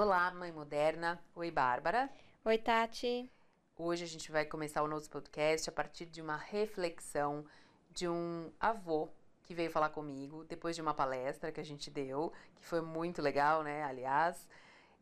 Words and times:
Olá, 0.00 0.30
mãe 0.30 0.52
moderna. 0.52 1.20
Oi, 1.34 1.50
Bárbara. 1.50 2.08
Oi, 2.44 2.56
Tati. 2.56 3.28
Hoje 3.76 4.04
a 4.04 4.06
gente 4.06 4.30
vai 4.30 4.44
começar 4.44 4.80
o 4.84 4.86
nosso 4.86 5.10
podcast 5.10 5.68
a 5.68 5.72
partir 5.72 6.06
de 6.06 6.22
uma 6.22 6.36
reflexão 6.36 7.44
de 7.90 8.08
um 8.08 8.48
avô 8.60 9.08
que 9.42 9.52
veio 9.52 9.72
falar 9.72 9.88
comigo 9.88 10.44
depois 10.44 10.76
de 10.76 10.82
uma 10.82 10.94
palestra 10.94 11.50
que 11.50 11.58
a 11.58 11.64
gente 11.64 11.90
deu, 11.90 12.32
que 12.54 12.64
foi 12.64 12.80
muito 12.80 13.20
legal, 13.20 13.64
né? 13.64 13.82
Aliás, 13.82 14.46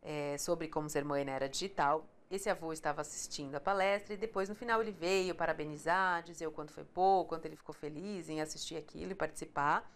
é, 0.01 0.35
sobre 0.39 0.67
como 0.67 0.89
ser 0.89 1.05
mãe 1.05 1.23
na 1.23 1.33
era 1.33 1.47
digital. 1.47 2.03
Esse 2.31 2.49
avô 2.49 2.73
estava 2.73 3.01
assistindo 3.01 3.53
a 3.53 3.59
palestra 3.59 4.15
e 4.15 4.17
depois 4.17 4.49
no 4.49 4.55
final 4.55 4.81
ele 4.81 4.91
veio 4.91 5.35
parabenizar, 5.35 6.23
dizer 6.23 6.47
o 6.47 6.51
quanto 6.51 6.73
foi 6.73 6.85
pouco, 6.85 7.29
quanto 7.29 7.45
ele 7.45 7.55
ficou 7.55 7.75
feliz 7.75 8.29
em 8.29 8.41
assistir 8.41 8.75
aquilo 8.75 9.11
e 9.11 9.15
participar. 9.15 9.87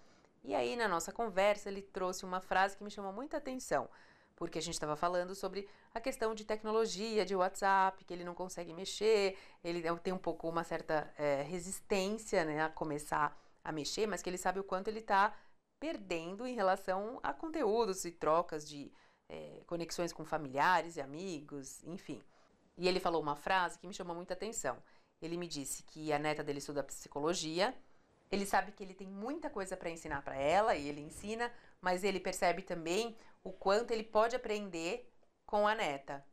E 0.44 0.54
aí 0.54 0.76
na 0.76 0.88
nossa 0.88 1.12
conversa 1.12 1.70
ele 1.70 1.82
trouxe 1.82 2.24
uma 2.24 2.40
frase 2.40 2.78
que 2.78 2.84
me 2.84 2.92
chamou 2.92 3.12
muita 3.12 3.38
atenção, 3.38 3.90
porque 4.42 4.58
a 4.58 4.62
gente 4.62 4.74
estava 4.74 4.96
falando 4.96 5.36
sobre 5.36 5.70
a 5.94 6.02
questão 6.02 6.34
de 6.34 6.44
tecnologia, 6.44 7.24
de 7.24 7.36
WhatsApp, 7.36 8.04
que 8.04 8.12
ele 8.12 8.24
não 8.24 8.34
consegue 8.34 8.74
mexer, 8.74 9.38
ele 9.64 9.84
tem 10.00 10.12
um 10.12 10.18
pouco 10.18 10.50
uma 10.50 10.64
certa 10.64 11.14
é, 11.16 11.44
resistência 11.44 12.44
né, 12.44 12.60
a 12.60 12.68
começar 12.68 13.40
a 13.64 13.72
mexer, 13.72 14.08
mas 14.08 14.20
que 14.20 14.28
ele 14.28 14.40
sabe 14.40 14.60
o 14.60 14.64
quanto 14.64 14.88
ele 14.88 14.98
está 14.98 15.32
perdendo 15.80 16.48
em 16.48 16.56
relação 16.56 17.20
a 17.22 17.32
conteúdos 17.32 18.04
e 18.04 18.10
trocas 18.10 18.68
de 18.68 18.92
é, 19.30 19.62
conexões 19.68 20.12
com 20.12 20.26
familiares 20.26 20.96
e 20.96 21.02
amigos, 21.02 21.84
enfim. 21.84 22.20
E 22.80 22.88
ele 22.88 23.00
falou 23.00 23.22
uma 23.22 23.36
frase 23.36 23.78
que 23.78 23.86
me 23.86 23.94
chamou 23.94 24.16
muita 24.16 24.34
atenção. 24.34 24.82
Ele 25.22 25.38
me 25.38 25.48
disse 25.48 25.84
que 25.84 26.12
a 26.12 26.18
neta 26.18 26.44
dele 26.44 26.58
estuda 26.58 26.82
psicologia, 26.82 27.76
ele 28.32 28.46
sabe 28.46 28.72
que 28.72 28.84
ele 28.84 28.94
tem 28.94 29.08
muita 29.08 29.50
coisa 29.50 29.76
para 29.76 29.90
ensinar 29.90 30.22
para 30.22 30.36
ela 30.36 30.76
e 30.76 30.88
ele 30.88 31.02
ensina, 31.02 31.52
mas 31.82 32.04
ele 32.04 32.20
percebe 32.20 32.62
também 32.62 33.16
o 33.44 33.52
quanto 33.52 33.92
ele 33.92 34.04
pode 34.04 34.36
aprender 34.36 35.12
com 35.46 35.68
a 35.68 35.76
neta. 35.76 36.26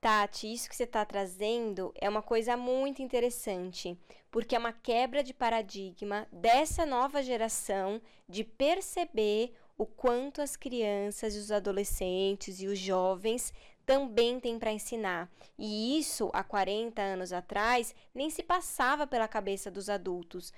Tati, 0.00 0.52
isso 0.52 0.68
que 0.68 0.76
você 0.76 0.84
está 0.84 1.04
trazendo 1.04 1.92
é 1.94 2.08
uma 2.08 2.22
coisa 2.22 2.56
muito 2.56 3.02
interessante, 3.02 3.98
porque 4.30 4.56
é 4.56 4.58
uma 4.58 4.72
quebra 4.72 5.22
de 5.22 5.34
paradigma 5.34 6.26
dessa 6.32 6.86
nova 6.86 7.22
geração 7.22 8.00
de 8.26 8.42
perceber 8.42 9.54
o 9.76 9.86
quanto 9.86 10.40
as 10.40 10.56
crianças 10.56 11.34
e 11.34 11.38
os 11.38 11.50
adolescentes 11.50 12.60
e 12.60 12.66
os 12.66 12.78
jovens 12.78 13.52
também 13.90 14.38
têm 14.38 14.56
para 14.56 14.70
ensinar. 14.70 15.28
E 15.58 15.98
isso, 15.98 16.30
há 16.32 16.44
40 16.44 17.02
anos 17.02 17.32
atrás, 17.32 17.92
nem 18.14 18.30
se 18.30 18.40
passava 18.40 19.04
pela 19.04 19.26
cabeça 19.26 19.68
dos 19.68 19.90
adultos. 19.90 20.52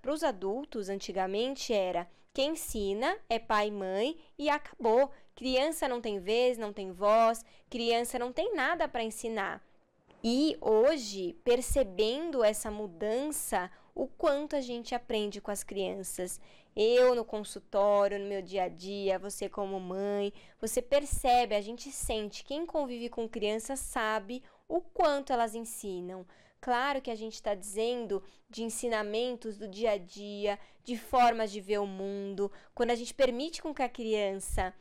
Para 0.00 0.12
os 0.12 0.22
adultos, 0.22 0.88
antigamente 0.88 1.72
era 1.72 2.08
quem 2.32 2.52
ensina 2.52 3.18
é 3.28 3.40
pai 3.40 3.66
e 3.66 3.70
mãe 3.72 4.16
e 4.38 4.48
acabou. 4.48 5.10
Criança 5.34 5.88
não 5.88 6.00
tem 6.00 6.20
vez, 6.20 6.56
não 6.58 6.72
tem 6.72 6.92
voz, 6.92 7.44
criança 7.68 8.20
não 8.20 8.32
tem 8.32 8.54
nada 8.54 8.86
para 8.86 9.02
ensinar. 9.02 9.60
E 10.22 10.56
hoje, 10.60 11.36
percebendo 11.42 12.44
essa 12.44 12.70
mudança, 12.70 13.68
o 13.94 14.06
quanto 14.06 14.56
a 14.56 14.60
gente 14.60 14.94
aprende 14.94 15.40
com 15.40 15.50
as 15.50 15.62
crianças. 15.62 16.40
Eu 16.74 17.14
no 17.14 17.24
consultório, 17.24 18.18
no 18.18 18.26
meu 18.26 18.40
dia 18.40 18.64
a 18.64 18.68
dia, 18.68 19.18
você 19.18 19.48
como 19.48 19.78
mãe, 19.80 20.32
você 20.60 20.80
percebe, 20.80 21.54
a 21.54 21.60
gente 21.60 21.90
sente, 21.90 22.44
quem 22.44 22.64
convive 22.64 23.08
com 23.08 23.28
crianças 23.28 23.80
sabe 23.80 24.42
o 24.68 24.80
quanto 24.80 25.32
elas 25.32 25.54
ensinam. 25.54 26.24
Claro 26.60 27.00
que 27.00 27.10
a 27.10 27.14
gente 27.14 27.34
está 27.34 27.54
dizendo 27.54 28.22
de 28.48 28.62
ensinamentos 28.62 29.56
do 29.56 29.66
dia 29.66 29.92
a 29.92 29.98
dia, 29.98 30.58
de 30.84 30.96
formas 30.96 31.50
de 31.50 31.60
ver 31.60 31.78
o 31.78 31.86
mundo, 31.86 32.52
quando 32.74 32.90
a 32.90 32.94
gente 32.94 33.14
permite 33.14 33.62
com 33.62 33.74
que 33.74 33.82
a 33.82 33.88
criança 33.88 34.74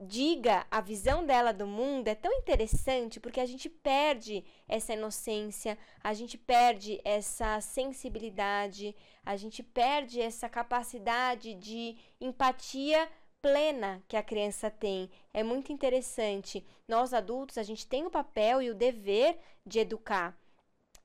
diga 0.00 0.66
a 0.70 0.80
visão 0.80 1.24
dela 1.24 1.52
do 1.52 1.66
mundo 1.66 2.08
é 2.08 2.14
tão 2.14 2.32
interessante 2.32 3.20
porque 3.20 3.40
a 3.40 3.46
gente 3.46 3.68
perde 3.68 4.44
essa 4.68 4.92
inocência, 4.92 5.78
a 6.02 6.12
gente 6.12 6.36
perde 6.36 7.00
essa 7.04 7.60
sensibilidade, 7.60 8.94
a 9.24 9.36
gente 9.36 9.62
perde 9.62 10.20
essa 10.20 10.48
capacidade 10.48 11.54
de 11.54 11.96
empatia 12.20 13.08
plena 13.40 14.02
que 14.08 14.16
a 14.16 14.22
criança 14.22 14.70
tem. 14.70 15.10
É 15.32 15.42
muito 15.42 15.70
interessante. 15.70 16.66
Nós 16.88 17.12
adultos, 17.12 17.58
a 17.58 17.62
gente 17.62 17.86
tem 17.86 18.06
o 18.06 18.10
papel 18.10 18.62
e 18.62 18.70
o 18.70 18.74
dever 18.74 19.38
de 19.66 19.80
educar. 19.80 20.34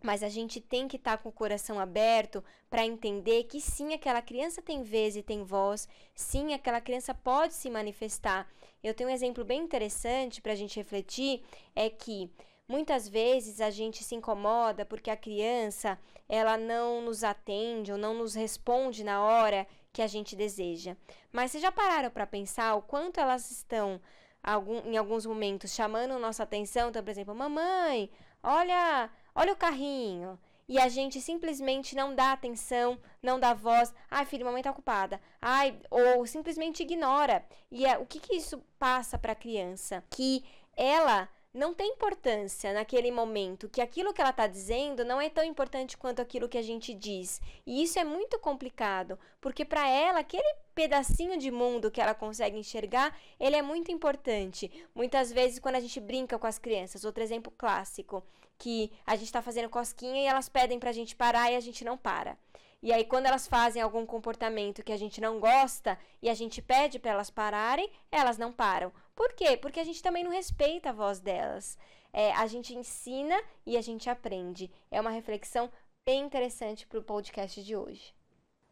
Mas 0.01 0.23
a 0.23 0.29
gente 0.29 0.61
tem 0.61 0.88
que 0.88 0.95
estar 0.95 1.17
tá 1.17 1.23
com 1.23 1.28
o 1.28 1.33
coração 1.33 1.78
aberto 1.78 2.41
para 2.69 2.85
entender 2.85 3.44
que 3.44 3.59
sim, 3.59 3.94
aquela 3.94 4.22
criança 4.22 4.61
tem 4.61 4.81
vez 4.81 5.17
e 5.17 5.22
tem 5.22 5.44
voz, 5.44 5.89
sim, 6.16 6.53
aquela 6.53 6.79
criança 6.79 7.13
pode 7.13 7.53
se 7.53 7.69
manifestar. 7.69 8.49
Eu 8.84 8.94
tenho 8.94 9.09
um 9.09 9.13
exemplo 9.13 9.44
bem 9.44 9.62
interessante 9.62 10.41
para 10.41 10.53
a 10.53 10.56
gente 10.56 10.78
refletir: 10.78 11.44
é 11.75 11.90
que 11.90 12.31
muitas 12.67 13.09
vezes 13.09 13.59
a 13.59 13.69
gente 13.69 14.03
se 14.03 14.16
incomoda 14.16 14.85
porque 14.85 15.09
a 15.09 15.17
criança 15.17 16.00
ela 16.28 16.57
não 16.57 17.01
nos 17.01 17.23
atende 17.23 17.91
ou 17.91 17.97
não 17.97 18.13
nos 18.13 18.35
responde 18.35 19.03
na 19.03 19.23
hora 19.23 19.67
que 19.91 20.01
a 20.01 20.07
gente 20.07 20.35
deseja. 20.35 20.95
Mas 21.31 21.51
vocês 21.51 21.63
já 21.63 21.72
pararam 21.72 22.12
para 22.12 22.28
pensar 22.28 22.75
o 22.75 22.81
quanto 22.81 23.19
elas 23.19 23.50
estão 23.50 24.00
algum, 24.41 24.79
em 24.85 24.96
alguns 24.96 25.25
momentos 25.25 25.73
chamando 25.73 26.19
nossa 26.19 26.44
atenção? 26.44 26.90
Então, 26.90 27.03
por 27.03 27.09
exemplo, 27.09 27.34
mamãe, 27.35 28.09
olha 28.44 29.09
olha 29.35 29.53
o 29.53 29.57
carrinho. 29.57 30.40
E 30.69 30.78
a 30.78 30.88
gente 30.88 31.19
simplesmente 31.19 31.96
não 31.96 32.13
dá 32.13 32.31
atenção, 32.31 33.00
não 33.24 33.40
dá 33.40 33.56
voz. 33.56 33.91
Ai, 34.09 34.24
filho, 34.24 34.46
mamãe 34.46 34.62
tá 34.62 34.69
ocupada. 34.69 35.19
Ai, 35.41 35.75
ou 35.90 36.28
simplesmente 36.28 36.84
ignora. 36.84 37.44
E 37.72 37.88
é, 37.88 37.97
o 37.97 38.06
que, 38.06 38.19
que 38.19 38.35
isso 38.35 38.63
passa 38.78 39.18
para 39.18 39.31
a 39.31 39.35
criança? 39.35 40.03
Que 40.12 40.44
ela 40.78 41.28
não 41.52 41.74
tem 41.74 41.94
importância 41.94 42.72
naquele 42.72 43.09
momento, 43.09 43.68
que 43.68 43.81
aquilo 43.81 44.13
que 44.13 44.22
ela 44.22 44.29
está 44.29 44.46
dizendo 44.46 45.03
não 45.03 45.19
é 45.19 45.28
tão 45.28 45.44
importante 45.44 45.97
quanto 45.97 46.22
aquilo 46.22 46.47
que 46.47 46.59
a 46.59 46.62
gente 46.62 46.94
diz. 46.94 47.41
E 47.66 47.81
isso 47.81 47.97
é 47.97 48.03
muito 48.03 48.38
complicado, 48.38 49.18
porque 49.41 49.66
para 49.66 49.90
ela, 49.90 50.19
aquele 50.19 50.53
pedacinho 50.75 51.40
de 51.40 51.50
mundo 51.50 51.90
que 51.90 52.00
ela 52.00 52.13
consegue 52.13 52.58
enxergar, 52.58 53.18
ele 53.40 53.56
é 53.56 53.62
muito 53.63 53.91
importante. 53.91 54.72
Muitas 54.94 55.31
vezes, 55.31 55.58
quando 55.58 55.75
a 55.75 55.79
gente 55.79 56.00
brinca 56.00 56.38
com 56.38 56.46
as 56.46 56.59
crianças, 56.59 57.03
outro 57.03 57.24
exemplo 57.24 57.52
clássico, 57.58 58.24
que 58.59 58.92
a 59.08 59.16
gente 59.16 59.25
está 59.25 59.42
fazendo 59.42 59.70
cosquinha 59.70 60.22
e 60.22 60.25
elas 60.25 60.50
pedem 60.50 60.78
para 60.78 60.92
a 60.92 60.94
gente 60.94 61.16
parar 61.16 61.50
e 61.52 61.56
a 61.56 61.59
gente 61.59 61.84
não 61.84 61.97
para. 61.97 62.38
E 62.81 62.94
aí, 62.94 63.03
quando 63.03 63.25
elas 63.25 63.47
fazem 63.47 63.81
algum 63.81 64.06
comportamento 64.06 64.84
que 64.84 64.92
a 64.92 64.97
gente 64.97 65.20
não 65.20 65.40
gosta 65.40 65.97
e 66.22 66.30
a 66.30 66.34
gente 66.34 66.62
pede 66.62 67.00
para 67.00 67.12
elas 67.12 67.30
pararem, 67.30 67.92
elas 68.12 68.38
não 68.38 68.53
param. 68.53 68.94
Por 69.16 69.34
quê? 69.34 69.58
Porque 69.58 69.80
a 69.80 69.84
gente 69.84 70.02
também 70.02 70.24
não 70.24 70.31
respeita 70.31 70.90
a 70.90 70.94
voz 70.94 71.20
delas. 71.20 71.78
É, 72.14 72.31
a 72.34 72.47
gente 72.47 72.75
ensina 72.75 73.36
e 73.66 73.78
a 73.78 73.81
gente 73.81 74.09
aprende. 74.09 74.72
É 74.90 75.02
uma 75.02 75.09
reflexão 75.09 75.70
bem 76.06 76.22
interessante 76.24 76.88
para 76.88 77.00
o 77.00 77.03
podcast 77.03 77.62
de 77.64 77.76
hoje. 77.76 78.14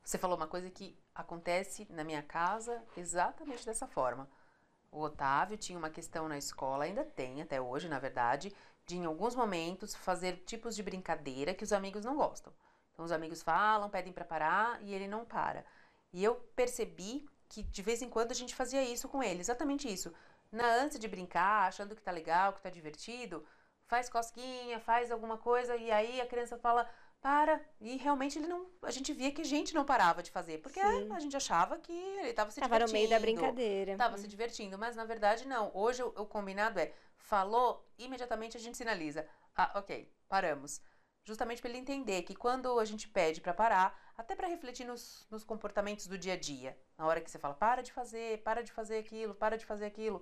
Você 0.03 0.17
falou 0.17 0.37
uma 0.37 0.47
coisa 0.47 0.69
que 0.69 0.97
acontece 1.13 1.85
na 1.89 2.03
minha 2.03 2.23
casa 2.23 2.81
exatamente 2.95 3.65
dessa 3.65 3.87
forma. 3.87 4.29
O 4.89 5.01
Otávio 5.01 5.57
tinha 5.57 5.77
uma 5.77 5.89
questão 5.89 6.29
na 6.29 6.37
escola, 6.37 6.85
ainda 6.85 7.03
tem 7.03 7.41
até 7.41 7.59
hoje, 7.59 7.89
na 7.89 7.99
verdade, 7.99 8.55
de 8.87 8.97
em 8.97 9.05
alguns 9.05 9.35
momentos 9.35 9.93
fazer 9.93 10.37
tipos 10.45 10.75
de 10.75 10.81
brincadeira 10.81 11.53
que 11.53 11.63
os 11.63 11.73
amigos 11.73 12.05
não 12.05 12.15
gostam. 12.15 12.53
Então 12.93 13.03
os 13.05 13.11
amigos 13.11 13.43
falam, 13.43 13.89
pedem 13.89 14.13
para 14.13 14.25
parar 14.25 14.81
e 14.81 14.93
ele 14.93 15.07
não 15.07 15.25
para. 15.25 15.63
E 16.13 16.23
eu 16.23 16.35
percebi 16.55 17.29
que 17.49 17.61
de 17.61 17.81
vez 17.81 18.01
em 18.01 18.09
quando 18.09 18.31
a 18.31 18.35
gente 18.35 18.55
fazia 18.55 18.81
isso 18.81 19.07
com 19.09 19.21
ele, 19.21 19.41
exatamente 19.41 19.91
isso. 19.91 20.11
Na 20.51 20.65
antes 20.75 20.97
de 20.97 21.07
brincar, 21.07 21.67
achando 21.67 21.95
que 21.95 22.01
tá 22.01 22.11
legal, 22.11 22.53
que 22.53 22.61
tá 22.61 22.69
divertido, 22.69 23.45
faz 23.85 24.09
cosquinha, 24.09 24.79
faz 24.79 25.11
alguma 25.11 25.37
coisa 25.37 25.75
e 25.75 25.91
aí 25.91 26.21
a 26.21 26.25
criança 26.25 26.57
fala: 26.57 26.89
"Para". 27.21 27.61
E 27.81 27.97
realmente 27.97 28.39
ele 28.39 28.47
não, 28.47 28.67
a 28.81 28.91
gente 28.91 29.11
via 29.11 29.31
que 29.31 29.41
a 29.41 29.45
gente 29.45 29.75
não 29.75 29.85
parava 29.85 30.23
de 30.23 30.31
fazer, 30.31 30.59
porque 30.59 30.79
Sim. 30.79 31.11
a 31.11 31.19
gente 31.19 31.35
achava 31.35 31.77
que 31.77 31.91
ele 31.91 32.29
estava 32.29 32.51
se 32.51 32.59
tava 32.61 32.77
divertindo. 32.77 32.79
Tava 32.79 32.87
no 32.87 32.93
meio 32.93 33.09
da 33.09 33.19
brincadeira. 33.19 33.97
Tava 33.97 34.15
hum. 34.15 34.17
se 34.17 34.27
divertindo, 34.27 34.77
mas 34.77 34.95
na 34.95 35.03
verdade 35.03 35.45
não. 35.45 35.71
Hoje 35.73 36.01
o, 36.01 36.07
o 36.15 36.25
combinado 36.25 36.79
é 36.79 36.93
Falou, 37.17 37.85
imediatamente 37.97 38.57
a 38.57 38.59
gente 38.59 38.77
sinaliza. 38.77 39.27
Ah, 39.55 39.71
ok, 39.75 40.11
paramos. 40.27 40.81
Justamente 41.23 41.61
para 41.61 41.69
ele 41.69 41.79
entender 41.79 42.21
que 42.23 42.35
quando 42.35 42.79
a 42.79 42.85
gente 42.85 43.07
pede 43.07 43.41
para 43.41 43.53
parar, 43.53 43.99
até 44.17 44.35
para 44.35 44.47
refletir 44.47 44.85
nos, 44.85 45.27
nos 45.29 45.43
comportamentos 45.43 46.07
do 46.07 46.17
dia 46.17 46.33
a 46.33 46.39
dia, 46.39 46.77
na 46.97 47.05
hora 47.05 47.19
que 47.19 47.29
você 47.29 47.37
fala, 47.37 47.53
para 47.53 47.83
de 47.83 47.91
fazer, 47.91 48.41
para 48.43 48.63
de 48.63 48.71
fazer 48.71 48.99
aquilo, 48.99 49.35
para 49.35 49.57
de 49.57 49.65
fazer 49.65 49.85
aquilo, 49.85 50.21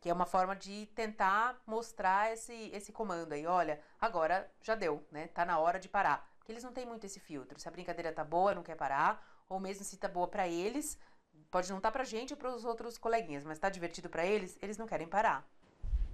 que 0.00 0.08
é 0.08 0.12
uma 0.12 0.26
forma 0.26 0.56
de 0.56 0.86
tentar 0.94 1.60
mostrar 1.66 2.32
esse, 2.32 2.70
esse 2.72 2.90
comando 2.90 3.34
aí. 3.34 3.46
Olha, 3.46 3.80
agora 4.00 4.50
já 4.62 4.74
deu, 4.74 5.06
né? 5.12 5.28
Tá 5.28 5.44
na 5.44 5.58
hora 5.58 5.78
de 5.78 5.88
parar. 5.88 6.28
Porque 6.38 6.50
eles 6.50 6.64
não 6.64 6.72
têm 6.72 6.84
muito 6.84 7.04
esse 7.04 7.20
filtro. 7.20 7.60
Se 7.60 7.68
a 7.68 7.70
brincadeira 7.70 8.12
tá 8.12 8.24
boa, 8.24 8.54
não 8.54 8.64
quer 8.64 8.74
parar, 8.74 9.24
ou 9.48 9.60
mesmo 9.60 9.84
se 9.84 9.96
tá 9.96 10.08
boa 10.08 10.26
para 10.26 10.48
eles, 10.48 10.98
pode 11.50 11.70
não 11.70 11.80
tá 11.80 11.90
pra 11.90 12.02
gente 12.02 12.32
ou 12.32 12.36
pros 12.36 12.64
outros 12.64 12.98
coleguinhas, 12.98 13.44
mas 13.44 13.58
tá 13.60 13.68
divertido 13.68 14.08
para 14.08 14.26
eles, 14.26 14.58
eles 14.60 14.76
não 14.76 14.86
querem 14.86 15.06
parar. 15.06 15.46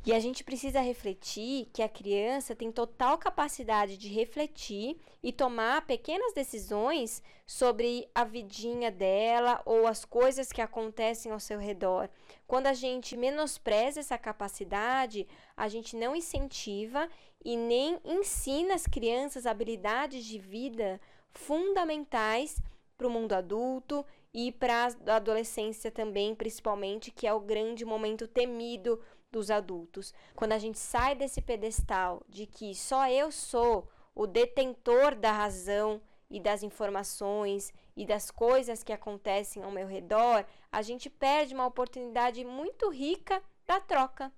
E 0.07 0.13
a 0.13 0.21
gente 0.21 0.43
precisa 0.43 0.81
refletir 0.81 1.69
que 1.73 1.83
a 1.83 1.89
criança 1.89 2.55
tem 2.55 2.71
total 2.73 3.19
capacidade 3.19 3.99
de 3.99 4.09
refletir 4.09 4.97
e 5.23 5.33
tomar 5.33 5.87
pequenas 5.87 6.33
decisões 6.33 7.23
sobre 7.47 8.09
a 8.15 8.25
vidinha 8.25 8.91
dela 8.91 9.61
ou 9.67 9.87
as 9.87 10.05
coisas 10.05 10.53
que 10.53 10.63
acontecem 10.63 11.33
ao 11.33 11.41
seu 11.41 11.59
redor. 11.59 12.09
Quando 12.47 12.69
a 12.69 12.73
gente 12.73 13.17
menospreza 13.17 14.01
essa 14.01 14.17
capacidade, 14.17 15.27
a 15.57 15.69
gente 15.69 15.97
não 15.97 16.17
incentiva 16.17 17.09
e 17.45 17.57
nem 17.57 17.99
ensina 18.05 18.75
as 18.75 18.87
crianças 18.87 19.47
habilidades 19.47 20.25
de 20.25 20.39
vida 20.39 21.01
fundamentais 21.33 22.63
para 22.97 23.07
o 23.07 23.11
mundo 23.11 23.33
adulto 23.33 24.05
e 24.35 24.53
para 24.53 24.89
a 25.07 25.17
adolescência 25.17 25.91
também, 25.91 26.35
principalmente, 26.35 27.11
que 27.11 27.27
é 27.27 27.33
o 27.33 27.41
grande 27.41 27.85
momento 27.85 28.27
temido 28.27 29.01
dos 29.31 29.51
adultos. 29.51 30.13
Quando 30.35 30.53
a 30.53 30.59
gente 30.59 30.79
sai 30.79 31.15
desse 31.15 31.41
pedestal 31.41 32.23
de 32.29 32.47
que 32.47 32.75
só 32.75 33.09
eu 33.09 33.31
sou 33.31 33.89
o 34.15 34.27
detentor 34.27 35.15
da 35.15 35.33
razão 35.33 36.01
e 36.31 36.41
das 36.41 36.63
informações 36.63 37.73
e 37.97 38.05
das 38.05 38.31
coisas 38.31 38.83
que 38.83 38.93
acontecem 38.93 39.63
ao 39.63 39.71
meu 39.71 39.87
redor, 39.87 40.45
a 40.71 40.83
gente 40.83 41.09
perde 41.09 41.55
uma 41.55 41.67
oportunidade 41.67 42.45
muito 42.45 42.91
rica 42.91 43.43
da 43.67 43.81
troca. 43.81 44.33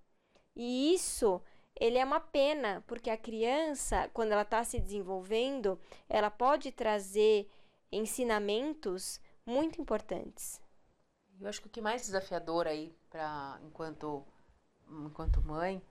E 0.54 0.94
isso 0.94 1.40
ele 1.78 1.98
é 1.98 2.04
uma 2.04 2.20
pena, 2.20 2.84
porque 2.86 3.08
a 3.08 3.16
criança, 3.16 4.10
quando 4.12 4.32
ela 4.32 4.42
está 4.42 4.62
se 4.64 4.78
desenvolvendo, 4.78 5.80
ela 6.08 6.30
pode 6.30 6.70
trazer 6.70 7.50
ensinamentos 7.90 9.20
muito 9.46 9.80
importantes. 9.80 10.60
Eu 11.40 11.48
acho 11.48 11.60
que 11.62 11.68
o 11.68 11.70
que 11.70 11.80
mais 11.80 12.02
desafiador 12.02 12.66
aí 12.66 12.94
para 13.08 13.58
enquanto 13.62 14.24
enquanto 14.90 15.42
mãe, 15.42 15.82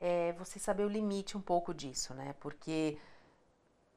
é 0.00 0.32
você 0.32 0.58
saber 0.58 0.84
o 0.84 0.88
limite 0.88 1.36
um 1.36 1.40
pouco 1.40 1.74
disso, 1.74 2.14
né? 2.14 2.34
Porque 2.40 2.98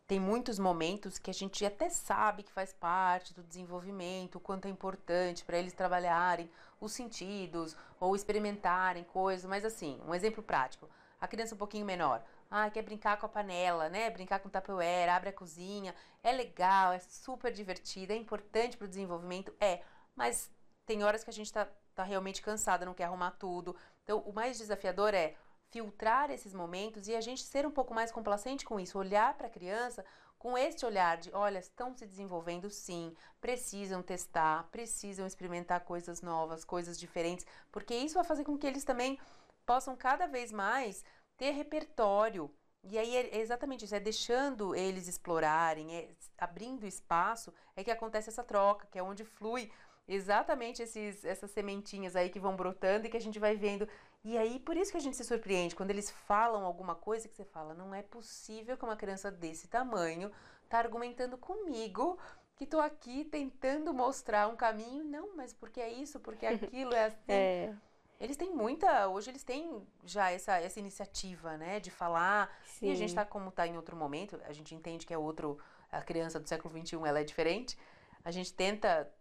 tem 0.06 0.20
muitos 0.20 0.60
momentos 0.60 1.18
que 1.18 1.32
a 1.32 1.34
gente 1.34 1.66
até 1.66 1.90
sabe 1.90 2.44
que 2.44 2.52
faz 2.52 2.74
parte 2.74 3.34
do 3.34 3.44
desenvolvimento, 3.44 4.36
o 4.36 4.40
quanto 4.40 4.68
é 4.68 4.70
importante 4.70 5.46
para 5.46 5.58
eles 5.58 5.74
trabalharem 5.74 6.50
os 6.80 6.92
sentidos 6.92 7.76
ou 8.00 8.16
experimentarem 8.16 9.04
coisas, 9.06 9.46
mas 9.46 9.64
assim, 9.64 10.00
um 10.06 10.14
exemplo 10.14 10.44
prático. 10.44 10.90
A 11.22 11.28
criança 11.28 11.56
um 11.56 11.58
pouquinho 11.58 11.86
menor, 11.86 12.22
ah, 12.52 12.70
quer 12.70 12.84
brincar 12.84 13.18
com 13.18 13.26
a 13.26 13.30
panela, 13.30 13.90
né? 13.90 14.10
Brincar 14.10 14.40
com 14.40 14.48
o 14.48 14.52
tupperware, 14.52 15.10
abre 15.10 15.30
a 15.30 15.34
cozinha. 15.34 15.96
É 16.22 16.32
legal, 16.32 16.94
é 16.94 17.00
super 17.00 17.52
divertido, 17.52 18.14
é 18.14 18.16
importante 18.16 18.78
para 18.78 18.86
o 18.86 18.88
desenvolvimento, 18.88 19.52
é. 19.60 19.82
Mas 20.16 20.52
tem 20.86 21.04
horas 21.04 21.24
que 21.24 21.30
a 21.32 21.34
gente 21.34 21.48
está 21.48 21.68
tá 21.94 22.04
realmente 22.04 22.42
cansada, 22.42 22.86
não 22.86 22.94
quer 22.94 23.06
arrumar 23.06 23.32
tudo, 23.32 23.76
então, 24.04 24.20
o 24.20 24.34
mais 24.34 24.58
desafiador 24.58 25.14
é 25.14 25.36
filtrar 25.72 26.30
esses 26.30 26.54
momentos 26.54 27.08
e 27.08 27.16
a 27.16 27.22
gente 27.22 27.42
ser 27.42 27.66
um 27.66 27.72
pouco 27.72 27.94
mais 27.94 28.12
complacente 28.12 28.64
com 28.64 28.80
isso, 28.80 29.00
olhar 29.00 29.34
para 29.36 29.48
a 29.48 29.50
criança 29.50 30.06
com 30.38 30.58
este 30.58 30.86
olhar 30.86 31.18
de, 31.18 31.32
olha, 31.34 31.58
estão 31.58 31.96
se 31.96 32.06
desenvolvendo 32.06 32.70
sim, 32.70 33.16
precisam 33.40 34.04
testar, 34.04 34.68
precisam 34.72 35.26
experimentar 35.26 35.80
coisas 35.86 36.22
novas, 36.22 36.66
coisas 36.66 37.00
diferentes, 37.00 37.46
porque 37.72 37.96
isso 37.96 38.16
vai 38.16 38.26
fazer 38.26 38.44
com 38.44 38.58
que 38.58 38.68
eles 38.68 38.84
também 38.84 39.18
possam 39.66 39.96
cada 39.96 40.28
vez 40.28 40.52
mais 40.52 41.04
ter 41.38 41.52
repertório. 41.52 42.54
E 42.84 42.98
aí 42.98 43.16
é 43.16 43.38
exatamente 43.38 43.86
isso, 43.86 43.96
é 43.96 44.02
deixando 44.02 44.76
eles 44.76 45.08
explorarem, 45.08 45.96
é 45.96 46.10
abrindo 46.38 46.86
espaço, 46.86 47.54
é 47.74 47.82
que 47.82 47.90
acontece 47.90 48.28
essa 48.28 48.44
troca, 48.44 48.86
que 48.92 49.00
é 49.00 49.04
onde 49.04 49.24
flui 49.24 49.72
exatamente 50.08 50.82
esses, 50.82 51.24
essas 51.24 51.52
sementinhas 51.52 52.16
aí 52.16 52.30
que 52.30 52.40
vão 52.40 52.56
brotando 52.56 53.08
e 53.08 53.10
que 53.10 53.18
a 53.18 53.22
gente 53.22 53.40
vai 53.40 53.56
vendo. 53.56 53.88
E 54.24 54.38
aí, 54.38 54.60
por 54.60 54.78
isso 54.78 54.92
que 54.92 54.98
a 54.98 55.02
gente 55.02 55.18
se 55.18 55.24
surpreende, 55.24 55.76
quando 55.76 55.92
eles 55.92 56.10
falam 56.10 56.66
alguma 56.66 56.96
coisa 56.96 57.28
que 57.28 57.36
você 57.36 57.44
fala, 57.44 57.74
não 57.74 57.94
é 57.94 58.02
possível 58.02 58.78
que 58.78 58.86
uma 58.86 58.96
criança 58.96 59.30
desse 59.30 59.68
tamanho 59.68 60.32
tá 60.70 60.78
argumentando 60.78 61.38
comigo 61.38 62.18
que 62.56 62.66
tô 62.66 62.80
aqui 62.80 63.26
tentando 63.26 63.94
mostrar 63.94 64.48
um 64.48 64.56
caminho. 64.56 65.04
Não, 65.04 65.36
mas 65.36 65.54
porque 65.54 65.82
é 65.82 65.92
isso, 65.92 66.20
porque 66.20 66.46
aquilo 66.48 66.94
é 66.94 67.06
assim. 67.06 67.18
é. 67.28 67.74
Eles 68.20 68.38
têm 68.38 68.54
muita, 68.56 69.10
hoje 69.10 69.32
eles 69.32 69.44
têm 69.44 69.86
já 70.06 70.32
essa, 70.32 70.58
essa 70.58 70.80
iniciativa, 70.80 71.58
né, 71.58 71.82
de 71.82 71.92
falar. 71.92 72.56
Sim. 72.64 72.88
E 72.88 72.92
a 72.92 72.96
gente 72.96 73.14
tá 73.14 73.26
como 73.26 73.52
tá 73.52 73.68
em 73.68 73.76
outro 73.76 73.98
momento, 73.98 74.40
a 74.46 74.54
gente 74.54 74.74
entende 74.74 75.06
que 75.06 75.14
é 75.14 75.18
outro, 75.18 75.58
a 75.92 76.02
criança 76.02 76.40
do 76.40 76.48
século 76.48 76.74
XXI, 76.74 76.96
ela 77.06 77.20
é 77.20 77.24
diferente. 77.26 77.78
A 78.24 78.32
gente 78.32 78.54
tenta 78.54 79.12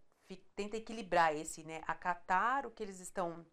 tenta 0.55 0.77
equilibrar 0.77 1.35
esse, 1.35 1.63
né? 1.65 1.81
Acatar 1.87 2.67
o 2.67 2.71
que 2.71 2.83
eles 2.83 3.01
estão 3.01 3.45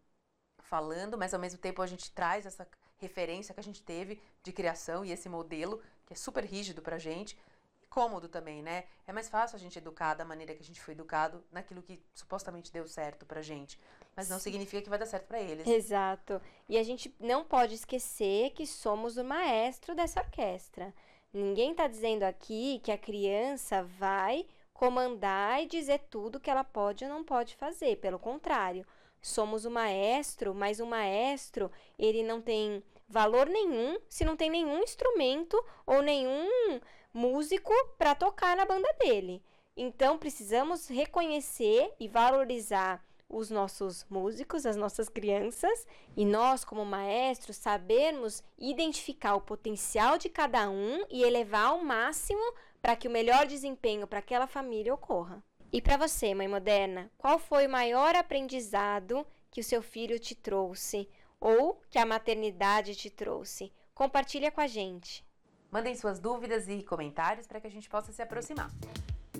falando, 0.60 1.18
mas 1.18 1.34
ao 1.34 1.40
mesmo 1.40 1.58
tempo 1.58 1.82
a 1.82 1.86
gente 1.86 2.12
traz 2.12 2.46
essa 2.46 2.66
referência 2.96 3.54
que 3.54 3.60
a 3.60 3.62
gente 3.62 3.82
teve 3.82 4.20
de 4.42 4.52
criação 4.52 5.04
e 5.04 5.10
esse 5.10 5.28
modelo 5.28 5.82
que 6.06 6.12
é 6.12 6.16
super 6.16 6.44
rígido 6.44 6.82
pra 6.82 6.98
gente 6.98 7.36
e 7.82 7.86
cômodo 7.86 8.28
também, 8.28 8.62
né? 8.62 8.84
É 9.06 9.12
mais 9.12 9.28
fácil 9.28 9.56
a 9.56 9.58
gente 9.58 9.78
educar 9.78 10.14
da 10.14 10.24
maneira 10.24 10.54
que 10.54 10.62
a 10.62 10.64
gente 10.64 10.80
foi 10.80 10.92
educado 10.92 11.42
naquilo 11.50 11.82
que 11.82 12.00
supostamente 12.14 12.72
deu 12.72 12.86
certo 12.86 13.24
pra 13.24 13.40
gente, 13.40 13.80
mas 14.14 14.28
não 14.28 14.38
significa 14.38 14.82
que 14.82 14.90
vai 14.90 14.98
dar 14.98 15.06
certo 15.06 15.26
para 15.26 15.40
eles. 15.40 15.66
Exato. 15.66 16.40
E 16.68 16.76
a 16.76 16.82
gente 16.82 17.14
não 17.18 17.42
pode 17.42 17.74
esquecer 17.74 18.50
que 18.50 18.66
somos 18.66 19.16
o 19.16 19.24
maestro 19.24 19.94
dessa 19.94 20.20
orquestra. 20.20 20.94
Ninguém 21.32 21.70
está 21.70 21.86
dizendo 21.86 22.24
aqui 22.24 22.80
que 22.82 22.90
a 22.90 22.98
criança 22.98 23.84
vai 23.84 24.46
comandar 24.80 25.62
e 25.62 25.66
dizer 25.66 25.98
tudo 26.08 26.40
que 26.40 26.48
ela 26.48 26.64
pode 26.64 27.04
ou 27.04 27.10
não 27.10 27.22
pode 27.22 27.54
fazer. 27.54 27.96
Pelo 27.96 28.18
contrário, 28.18 28.86
somos 29.20 29.66
o 29.66 29.70
maestro, 29.70 30.54
mas 30.54 30.80
o 30.80 30.86
maestro, 30.86 31.70
ele 31.98 32.22
não 32.22 32.40
tem 32.40 32.82
valor 33.06 33.46
nenhum 33.46 33.98
se 34.08 34.24
não 34.24 34.36
tem 34.36 34.48
nenhum 34.48 34.82
instrumento 34.82 35.62
ou 35.84 36.00
nenhum 36.00 36.80
músico 37.12 37.74
para 37.98 38.14
tocar 38.14 38.56
na 38.56 38.64
banda 38.64 38.88
dele. 38.98 39.42
Então, 39.76 40.16
precisamos 40.16 40.88
reconhecer 40.88 41.92
e 42.00 42.08
valorizar 42.08 43.04
os 43.28 43.50
nossos 43.50 44.06
músicos, 44.08 44.64
as 44.64 44.76
nossas 44.76 45.10
crianças, 45.10 45.86
e 46.16 46.24
nós, 46.24 46.64
como 46.64 46.86
maestros, 46.86 47.56
sabermos 47.56 48.42
identificar 48.58 49.34
o 49.34 49.42
potencial 49.42 50.16
de 50.16 50.30
cada 50.30 50.70
um 50.70 51.04
e 51.10 51.22
elevar 51.22 51.66
ao 51.66 51.84
máximo 51.84 52.42
para 52.80 52.96
que 52.96 53.08
o 53.08 53.10
melhor 53.10 53.46
desempenho 53.46 54.06
para 54.06 54.18
aquela 54.18 54.46
família 54.46 54.94
ocorra. 54.94 55.42
E 55.72 55.80
para 55.80 55.96
você, 55.96 56.34
mãe 56.34 56.48
moderna, 56.48 57.10
qual 57.16 57.38
foi 57.38 57.66
o 57.66 57.70
maior 57.70 58.16
aprendizado 58.16 59.26
que 59.50 59.60
o 59.60 59.64
seu 59.64 59.82
filho 59.82 60.18
te 60.18 60.34
trouxe 60.34 61.08
ou 61.38 61.80
que 61.88 61.98
a 61.98 62.06
maternidade 62.06 62.96
te 62.96 63.08
trouxe? 63.08 63.72
Compartilha 63.94 64.50
com 64.50 64.60
a 64.60 64.66
gente. 64.66 65.24
Mandem 65.70 65.94
suas 65.94 66.18
dúvidas 66.18 66.68
e 66.68 66.82
comentários 66.82 67.46
para 67.46 67.60
que 67.60 67.66
a 67.66 67.70
gente 67.70 67.88
possa 67.88 68.12
se 68.12 68.20
aproximar. 68.20 68.70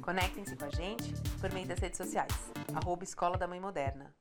Conectem-se 0.01 0.57
com 0.57 0.65
a 0.65 0.71
gente 0.71 1.13
por 1.41 1.53
meio 1.53 1.67
das 1.67 1.81
redes 1.81 1.97
sociais, 1.97 2.33
arroba 2.75 3.03
Escola 3.03 3.37
da 3.37 3.49
Mãe 3.49 3.61
Moderna. 3.61 4.15